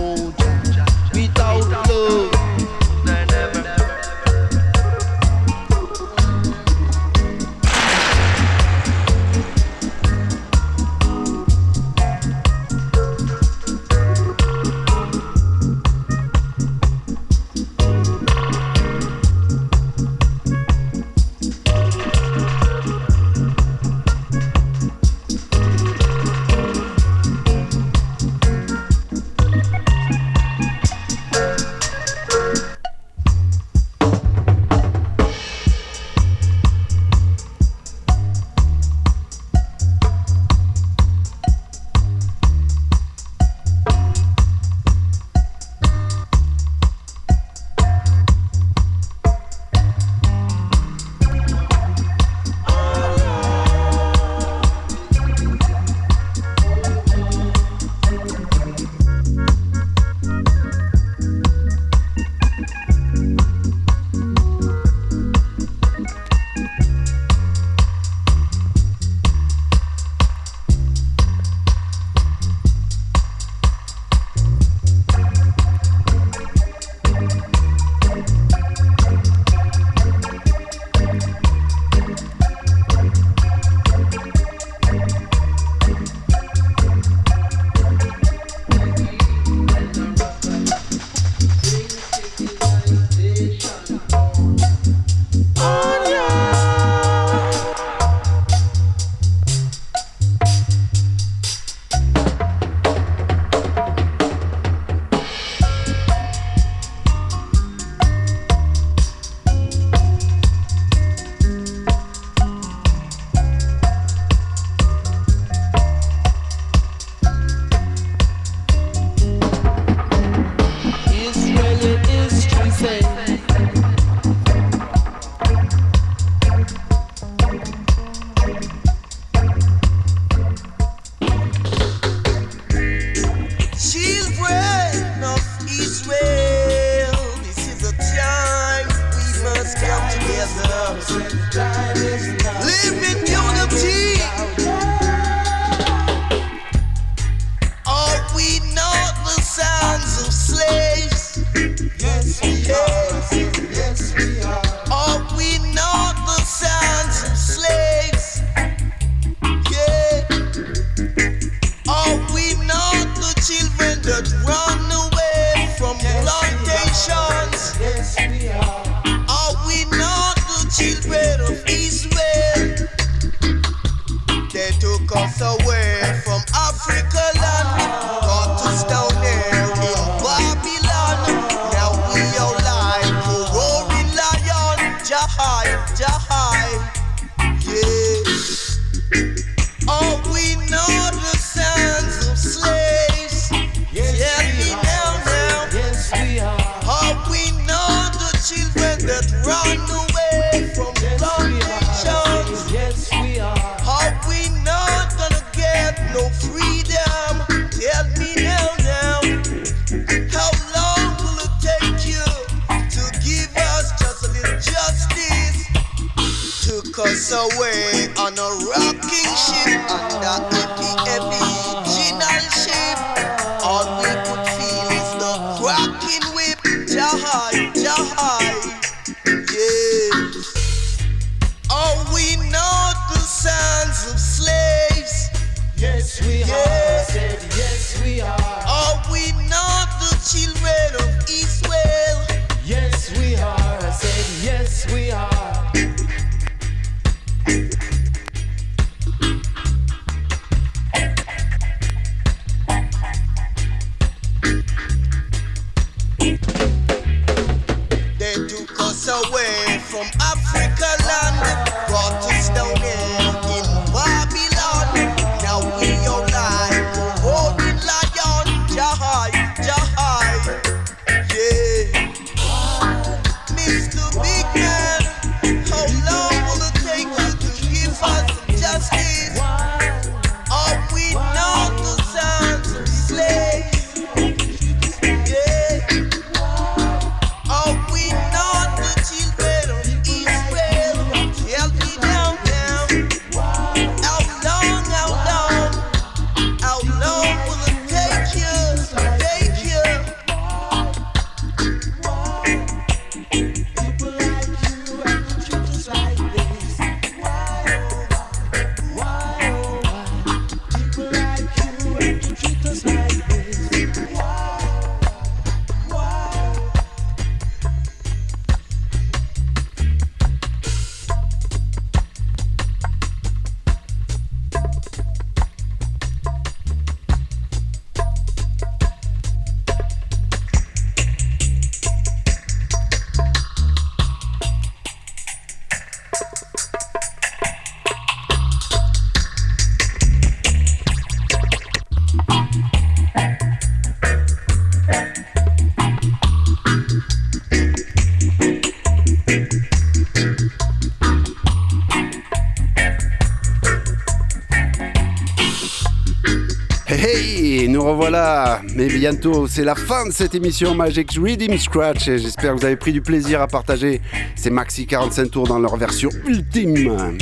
bientôt, 359.11 359.45
c'est 359.45 359.63
la 359.63 359.75
fin 359.75 360.07
de 360.07 360.11
cette 360.11 360.33
émission 360.33 360.73
Magic 360.73 361.11
Redeem 361.11 361.59
Scratch. 361.59 362.05
J'espère 362.05 362.55
que 362.55 362.59
vous 362.59 362.65
avez 362.65 362.75
pris 362.75 362.91
du 362.91 363.03
plaisir 363.03 363.39
à 363.39 363.45
partager 363.45 364.01
ces 364.35 364.49
maxi 364.49 364.87
45 364.87 365.29
tours 365.29 365.47
dans 365.47 365.59
leur 365.59 365.77
version 365.77 366.09
ultime. 366.25 367.15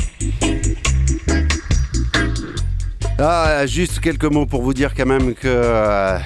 Ah, 3.20 3.66
juste 3.66 4.00
quelques 4.00 4.32
mots 4.32 4.46
pour 4.46 4.62
vous 4.62 4.74
dire 4.74 4.94
quand 4.96 5.06
même 5.06 5.34
que 5.34 5.50
euh, 5.50 6.20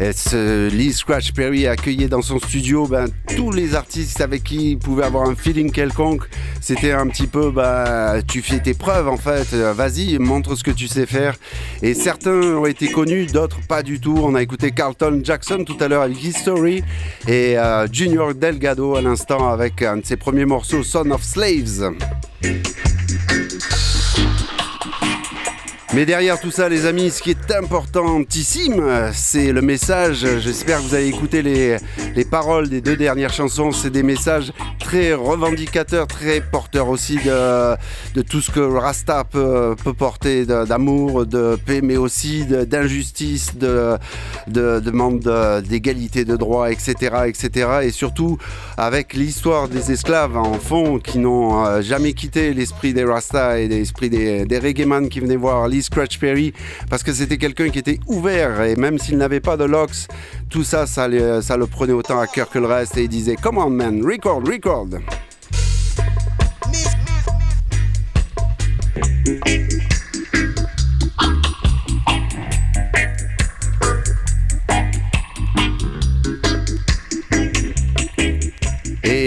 ce 0.00 0.68
Lee 0.68 0.92
Scratch 0.92 1.32
Perry 1.32 1.68
accueillait 1.68 2.08
dans 2.08 2.22
son 2.22 2.40
studio 2.40 2.88
ben, 2.88 3.06
tous 3.36 3.52
les 3.52 3.76
artistes 3.76 4.20
avec 4.20 4.42
qui 4.42 4.72
il 4.72 4.78
pouvait 4.78 5.04
avoir 5.04 5.28
un 5.28 5.36
feeling 5.36 5.70
quelconque. 5.70 6.28
C'était 6.66 6.92
un 6.92 7.06
petit 7.08 7.26
peu, 7.26 7.50
ben, 7.50 8.22
tu 8.26 8.40
fais 8.40 8.58
tes 8.58 8.72
preuves 8.72 9.06
en 9.06 9.18
fait, 9.18 9.48
Euh, 9.52 9.74
vas-y, 9.74 10.18
montre 10.18 10.54
ce 10.56 10.64
que 10.64 10.70
tu 10.70 10.88
sais 10.88 11.04
faire. 11.04 11.34
Et 11.82 11.92
certains 11.92 12.40
ont 12.40 12.64
été 12.64 12.90
connus, 12.90 13.26
d'autres 13.26 13.58
pas 13.68 13.82
du 13.82 14.00
tout. 14.00 14.18
On 14.22 14.34
a 14.34 14.40
écouté 14.40 14.70
Carlton 14.70 15.20
Jackson 15.22 15.64
tout 15.66 15.76
à 15.80 15.88
l'heure 15.88 16.00
avec 16.00 16.24
History 16.24 16.82
et 17.28 17.58
euh, 17.58 17.86
Junior 17.92 18.34
Delgado 18.34 18.96
à 18.96 19.02
l'instant 19.02 19.50
avec 19.50 19.82
un 19.82 19.98
de 19.98 20.06
ses 20.06 20.16
premiers 20.16 20.46
morceaux, 20.46 20.82
Son 20.82 21.10
of 21.10 21.22
Slaves. 21.22 21.92
Mais 25.94 26.06
derrière 26.06 26.40
tout 26.40 26.50
ça, 26.50 26.68
les 26.68 26.86
amis, 26.86 27.10
ce 27.10 27.22
qui 27.22 27.30
est 27.30 27.52
importantissime, 27.56 28.82
c'est 29.12 29.52
le 29.52 29.62
message. 29.62 30.26
J'espère 30.40 30.78
que 30.78 30.82
vous 30.82 30.94
avez 30.94 31.06
écouté 31.06 31.40
les, 31.40 31.76
les 32.16 32.24
paroles 32.24 32.68
des 32.68 32.80
deux 32.80 32.96
dernières 32.96 33.32
chansons. 33.32 33.70
C'est 33.70 33.90
des 33.90 34.02
messages 34.02 34.52
très 34.80 35.12
revendicateurs, 35.14 36.08
très 36.08 36.40
porteurs 36.40 36.88
aussi 36.88 37.18
de, 37.24 37.76
de 38.14 38.22
tout 38.22 38.40
ce 38.40 38.50
que 38.50 38.58
Rasta 38.58 39.22
peut, 39.22 39.76
peut 39.84 39.92
porter 39.92 40.44
d'amour, 40.46 41.26
de 41.26 41.56
paix, 41.64 41.80
mais 41.80 41.96
aussi 41.96 42.44
d'injustice, 42.44 43.56
de, 43.56 43.96
de 44.48 44.80
demande 44.80 45.20
de- 45.20 45.60
d'égalité 45.60 46.24
de 46.24 46.36
droits, 46.36 46.72
etc., 46.72 46.94
etc. 47.26 47.68
Et 47.84 47.90
surtout 47.92 48.36
avec 48.76 49.14
l'histoire 49.14 49.68
des 49.68 49.92
esclaves 49.92 50.36
en 50.36 50.54
fond 50.54 50.98
qui 50.98 51.18
n'ont 51.20 51.64
euh, 51.64 51.82
jamais 51.82 52.14
quitté 52.14 52.52
l'esprit 52.52 52.92
des 52.94 53.04
Rasta 53.04 53.60
et 53.60 53.68
l'esprit 53.68 54.10
des, 54.10 54.44
des 54.44 54.58
reggaeman 54.58 55.08
qui 55.08 55.20
venaient 55.20 55.36
voir 55.36 55.68
Lee 55.68 55.83
Scratch 55.84 56.18
Perry 56.18 56.52
parce 56.90 57.02
que 57.02 57.12
c'était 57.12 57.38
quelqu'un 57.38 57.68
qui 57.70 57.78
était 57.78 58.00
ouvert 58.06 58.62
et 58.62 58.76
même 58.76 58.98
s'il 58.98 59.16
n'avait 59.18 59.40
pas 59.40 59.56
de 59.56 59.64
locks, 59.64 60.06
tout 60.50 60.64
ça, 60.64 60.86
ça, 60.86 61.08
le- 61.08 61.40
prenait 61.66 61.92
autant 61.92 62.18
à 62.20 62.26
cœur 62.26 62.48
que 62.50 62.58
le 62.58 62.66
reste 62.66 62.96
et 62.96 63.02
il 63.04 63.08
disait 63.08 63.36
Come 63.40 63.58
on 63.58 63.70
man, 63.70 64.02
record, 64.04 64.42
record. 64.46 64.88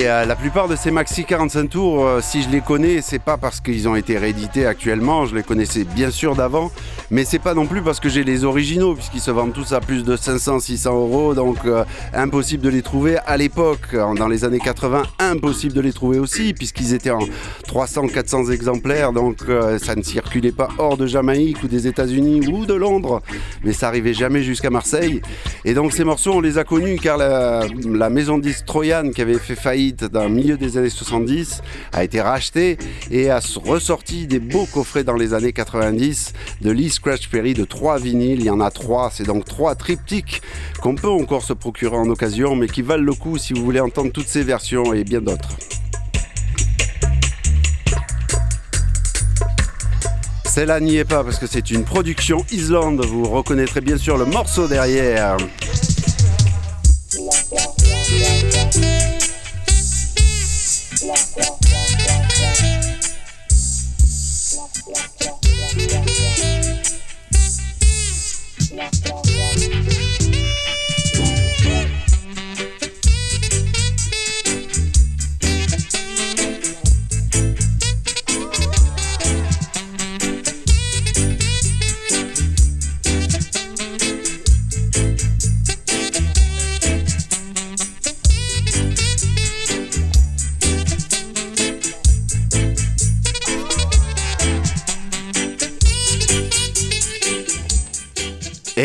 Euh, 0.08 0.26
la 0.26 0.36
plupart 0.36 0.70
de 0.70 0.76
ces 0.78 0.89
maxi 0.89 1.26
45 1.26 1.70
tours, 1.70 2.05
euh, 2.05 2.22
si 2.22 2.41
je 2.41 2.49
les 2.49 2.62
connais, 2.62 3.01
c'est 3.01 3.20
pas 3.20 3.36
parce 3.36 3.60
qu'ils 3.60 3.89
ont 3.89 3.95
été 3.95 4.18
réédités 4.18 4.66
actuellement, 4.66 5.26
je 5.26 5.36
les 5.36 5.43
connaissais 5.43 5.84
bien 5.84 6.12
sûr 6.12 6.36
d'avant, 6.36 6.72
mais 7.12 7.26
c'est 7.26 7.39
pas 7.39 7.53
non 7.53 7.66
plus 7.66 7.82
parce 7.82 7.99
que 7.99 8.08
j'ai 8.08 8.24
les 8.24 8.45
originaux, 8.45 8.95
puisqu'ils 8.95 9.22
se 9.22 9.32
vendent 9.32 9.51
tous 9.51 9.74
à 9.74 9.82
plus 9.82 10.03
de 10.05 10.16
500-600 10.16 10.88
euros, 10.89 11.34
donc 11.34 11.58
euh, 11.66 11.84
impossible 12.14 12.64
de 12.64 12.70
les 12.70 12.82
trouver 12.82 13.18
à 13.26 13.36
l'époque, 13.36 13.95
dans 14.18 14.30
les 14.30 14.45
années 14.45 14.60
80, 14.60 15.03
impossible 15.20 15.74
de 15.74 15.82
les 15.82 15.91
trouver 15.91 16.20
aussi, 16.20 16.53
puisqu'ils 16.53 16.93
étaient 16.93 17.12
en 17.12 17.28
300-400 17.68 18.51
exemplaires, 18.51 19.12
donc 19.12 19.39
ça 19.80 19.95
ne 19.95 20.03
circulait 20.03 20.51
pas 20.51 20.70
hors 20.78 20.95
de 20.95 21.05
Jamaïque 21.05 21.64
ou 21.64 21.68
des 21.68 21.88
États-Unis 21.88 22.47
ou 22.47 22.66
de 22.66 22.74
Londres, 22.74 23.22
mais 23.64 23.74
ça 23.74 23.89
arrivait 23.89 24.14
jamais 24.14 24.43
jusqu'à 24.43 24.70
Marseille. 24.70 25.22
Et 25.66 25.74
donc 25.74 25.91
ces 25.91 26.03
morceaux, 26.03 26.34
on 26.34 26.41
les 26.41 26.58
a 26.58 26.64
connus 26.64 26.97
car 27.01 27.18
la, 27.18 28.10
maison 28.10 28.38
de 28.38 28.47
Troyan, 28.66 29.12
qui 29.12 29.22
avait 29.22 29.38
fait 29.38 29.55
faillite 29.55 29.96
le 30.01 30.29
milieu 30.29 30.57
des 30.57 30.77
années 30.77 30.89
70, 30.89 31.61
a 31.93 32.03
été 32.03 32.21
rachetée 32.21 32.77
et 33.11 33.29
a 33.29 33.39
ressorti 33.63 34.27
des 34.27 34.39
beaux 34.39 34.65
coffrets 34.65 35.03
dans 35.03 35.15
les 35.15 35.33
années 35.33 35.53
90 35.53 36.33
de 36.61 36.71
Lee 36.71 36.89
Scratch 36.89 37.29
Perry 37.29 37.53
de 37.53 37.65
trois 37.65 37.97
vinyles. 37.97 38.39
Il 38.39 38.45
y 38.45 38.49
en 38.49 38.59
a 38.59 38.71
trois, 38.71 39.09
c'est 39.11 39.25
donc 39.25 39.45
trois 39.45 39.75
triptyques 39.75 40.41
qu'on 40.81 40.95
peut 40.95 41.09
encore 41.09 41.43
se 41.43 41.53
procurer 41.53 41.97
en 41.97 42.09
occasion, 42.09 42.55
mais 42.55 42.67
qui 42.67 42.81
valent 42.81 43.03
le 43.03 43.13
coup 43.13 43.37
si 43.37 43.53
vous 43.53 43.63
voulez 43.63 43.79
entendre 43.79 44.11
toutes 44.11 44.27
ces 44.27 44.43
versions 44.43 44.93
et 44.93 45.03
bien 45.03 45.21
d'autres. 45.21 45.57
Celle-là 50.45 50.79
n'y 50.79 50.97
est 50.97 51.05
pas 51.05 51.23
parce 51.23 51.37
que 51.37 51.45
c'est 51.45 51.69
une 51.69 51.83
production 51.83 52.43
Islande. 52.51 53.05
Vous 53.05 53.25
reconnaîtrez 53.25 53.81
bien 53.81 53.97
sûr 53.97 54.17
le 54.17 54.25
morceau 54.25 54.67
derrière. 54.67 55.37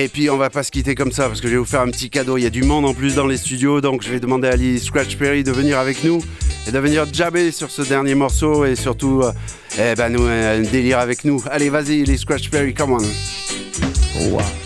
Et 0.02 0.08
puis 0.08 0.28
on 0.30 0.36
va 0.36 0.50
pas 0.50 0.64
se 0.64 0.72
quitter 0.72 0.96
comme 0.96 1.12
ça 1.12 1.28
parce 1.28 1.40
que 1.40 1.46
je 1.46 1.52
vais 1.52 1.58
vous 1.58 1.64
faire 1.64 1.82
un 1.82 1.88
petit 1.88 2.10
cadeau. 2.10 2.36
Il 2.36 2.42
y 2.42 2.46
a 2.46 2.50
du 2.50 2.64
monde 2.64 2.84
en 2.84 2.92
plus 2.92 3.14
dans 3.14 3.26
les 3.26 3.36
studios, 3.36 3.80
donc 3.80 4.02
je 4.02 4.10
vais 4.10 4.18
demander 4.18 4.48
à 4.48 4.56
Lee 4.56 4.80
Scratch 4.80 5.16
Perry 5.16 5.44
de 5.44 5.52
venir 5.52 5.78
avec 5.78 6.02
nous 6.02 6.20
et 6.66 6.72
de 6.72 6.78
venir 6.80 7.06
jabber 7.12 7.52
sur 7.52 7.70
ce 7.70 7.82
dernier 7.82 8.16
morceau 8.16 8.64
et 8.64 8.74
surtout 8.74 9.22
euh, 9.22 9.30
eh 9.78 9.94
ben, 9.94 10.08
nous 10.08 10.26
euh, 10.26 10.64
délire 10.64 10.98
avec 10.98 11.24
nous. 11.24 11.40
Allez, 11.48 11.70
vas-y, 11.70 12.02
Lee 12.02 12.18
Scratch 12.18 12.50
Perry, 12.50 12.74
come 12.74 12.94
on. 12.94 14.30
Wow. 14.30 14.61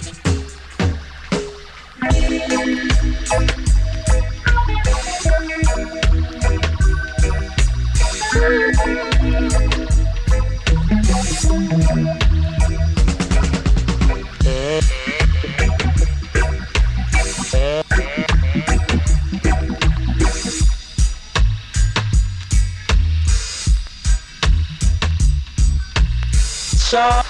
샷 26.96 27.25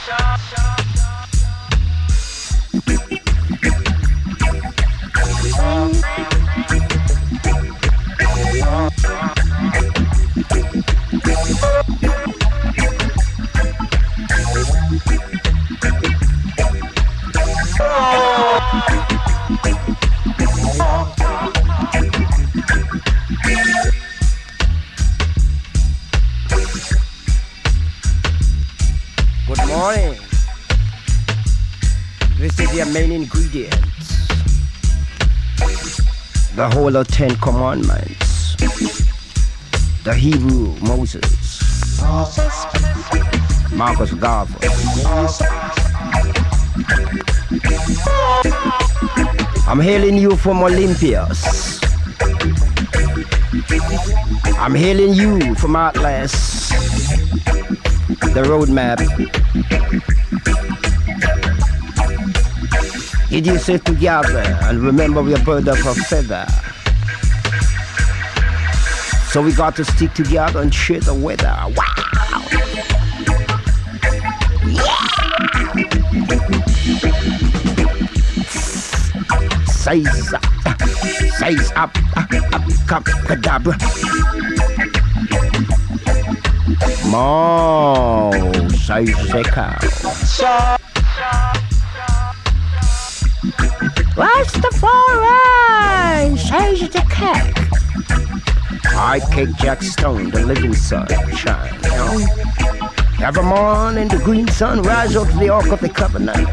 The 36.67 36.75
whole 36.75 36.97
of 36.97 37.07
Ten 37.07 37.31
Commandments. 37.37 38.57
The 40.03 40.13
Hebrew 40.13 40.75
Moses. 40.81 41.63
Marcus 43.73 44.13
Garvey. 44.15 44.67
I'm 49.69 49.79
hailing 49.79 50.17
you 50.17 50.35
from 50.35 50.65
Olympias. 50.65 51.81
I'm 54.59 54.75
hailing 54.75 55.15
you 55.15 55.55
from 55.55 55.77
Atlas. 55.77 56.71
The 58.35 58.43
roadmap. 58.43 58.99
Get 63.37 63.45
yourself 63.45 63.85
together 63.85 64.59
and 64.63 64.81
remember 64.81 65.23
we're 65.23 65.39
bird 65.45 65.69
of 65.69 65.77
a 65.87 65.95
feather. 65.95 66.47
So 69.29 69.43
we 69.43 69.53
got 69.53 69.77
to 69.77 69.85
stick 69.85 70.15
together 70.15 70.63
and 70.63 70.75
share 70.75 71.01
the 71.01 71.13
weather. 71.13 71.55
Wow! 71.55 71.75
Yeah. 74.65 75.07
Size 79.67 80.33
up, 80.33 80.81
size 81.37 81.73
up, 81.73 81.95
up, 82.17 82.63
come, 82.87 83.05
cadabra. 83.05 83.77
Mo, 87.11 88.31
size 88.71 89.13
the 89.31 90.76
Rastafari, 94.17 95.29
size 96.39 96.89
the 96.89 97.05
cat. 97.11 97.53
I 98.97 99.21
cake 99.31 99.55
Jack 99.59 99.83
Stone, 99.83 100.31
the 100.31 100.43
living 100.47 100.73
sunshine. 100.73 101.79
Every 103.23 103.43
morning 103.43 104.09
the 104.09 104.19
green 104.25 104.49
sun 104.49 104.81
rise 104.81 105.17
up 105.17 105.29
to 105.29 105.37
the 105.37 105.51
Ark 105.51 105.67
of 105.67 105.81
the 105.81 105.91
Covenant. 105.91 106.49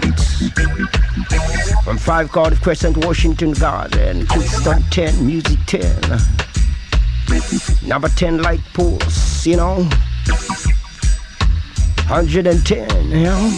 From 1.85 1.97
5 1.97 2.31
Cardiff 2.33 2.61
Crescent, 2.61 2.97
Washington 3.05 3.53
Garden, 3.53 4.27
Kingston 4.27 4.83
10, 4.91 5.25
Music 5.25 5.59
10. 5.65 6.19
Number 7.87 8.09
10 8.09 8.41
light 8.41 8.59
pulse, 8.73 9.45
you 9.45 9.55
know. 9.55 9.87
110, 12.09 13.09
you 13.09 13.23
know. 13.23 13.57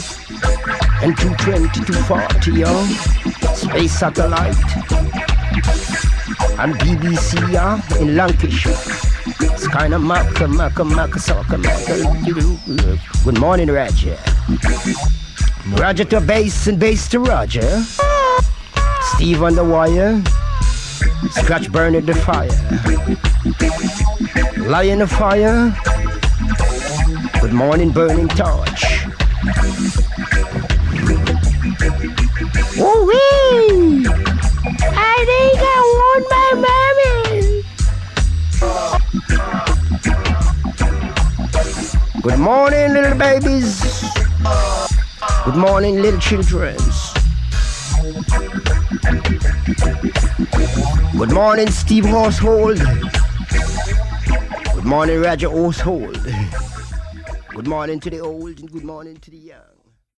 And 1.01 1.17
220, 1.17 1.69
240, 1.85 2.51
you 2.51 2.65
know. 2.65 2.87
Space 3.55 3.99
satellite. 3.99 4.55
And 6.59 6.73
BBC, 6.75 7.51
yeah, 7.51 7.81
in 7.99 8.15
Lancashire. 8.15 8.73
It's 9.53 9.67
kind 9.67 9.93
of 9.93 10.01
maka, 10.01 10.47
maka. 10.47 10.83
Good 13.23 13.39
morning, 13.39 13.69
Roger. 13.69 14.17
Roger 15.77 16.05
to 16.05 16.21
bass 16.21 16.67
and 16.67 16.79
bass 16.79 17.07
to 17.09 17.19
Roger. 17.19 17.83
Steve 19.15 19.41
on 19.41 19.55
the 19.55 19.63
wire. 19.63 20.21
Scratch 21.31 21.71
burning 21.71 22.05
the 22.05 22.13
fire. 22.13 22.49
Lion 24.67 25.01
of 25.01 25.11
fire. 25.11 25.75
Good 27.41 27.53
morning, 27.53 27.91
burning 27.91 28.27
torch. 28.29 29.05
I 34.93 35.25
think 35.29 35.59
I 35.61 35.79
want 35.97 36.23
my 36.36 36.49
mommy. 36.65 37.63
Good 42.21 42.39
morning, 42.39 42.93
little 42.93 43.17
babies. 43.17 43.81
Good 45.45 45.55
morning, 45.55 46.01
little 46.01 46.19
children. 46.19 46.77
Good 51.17 51.31
morning, 51.31 51.69
Steve 51.69 52.05
Household. 52.05 52.79
Good 54.73 54.86
morning, 54.86 55.21
Roger 55.21 55.49
Household. 55.49 56.19
Good 57.49 57.67
morning 57.67 57.99
to 58.01 58.09
the 58.09 58.19
old 58.19 58.59
and 58.59 58.71
good 58.71 58.83
morning 58.83 59.17
to 59.17 59.31
the 59.31 59.38
young. 59.38 59.74